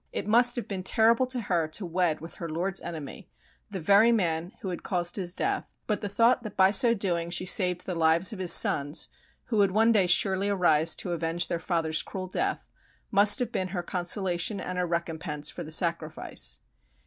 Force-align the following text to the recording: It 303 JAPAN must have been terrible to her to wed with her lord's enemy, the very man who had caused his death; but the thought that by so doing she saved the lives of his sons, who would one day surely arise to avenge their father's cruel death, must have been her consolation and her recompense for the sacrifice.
It 0.11 0.23
303 0.23 0.23
JAPAN 0.23 0.31
must 0.31 0.55
have 0.55 0.67
been 0.67 0.83
terrible 0.83 1.27
to 1.27 1.39
her 1.41 1.67
to 1.67 1.85
wed 1.85 2.21
with 2.21 2.35
her 2.37 2.49
lord's 2.49 2.81
enemy, 2.81 3.29
the 3.69 3.79
very 3.79 4.11
man 4.11 4.51
who 4.61 4.69
had 4.69 4.81
caused 4.81 5.15
his 5.15 5.35
death; 5.35 5.67
but 5.85 6.01
the 6.01 6.09
thought 6.09 6.41
that 6.41 6.57
by 6.57 6.71
so 6.71 6.95
doing 6.95 7.29
she 7.29 7.45
saved 7.45 7.85
the 7.85 7.93
lives 7.93 8.33
of 8.33 8.39
his 8.39 8.51
sons, 8.51 9.09
who 9.43 9.57
would 9.57 9.69
one 9.73 9.91
day 9.91 10.07
surely 10.07 10.49
arise 10.49 10.95
to 10.95 11.11
avenge 11.11 11.49
their 11.49 11.59
father's 11.59 12.01
cruel 12.01 12.25
death, 12.25 12.67
must 13.11 13.37
have 13.37 13.51
been 13.51 13.67
her 13.67 13.83
consolation 13.83 14.59
and 14.59 14.79
her 14.79 14.87
recompense 14.87 15.51
for 15.51 15.63
the 15.63 15.71
sacrifice. 15.71 16.61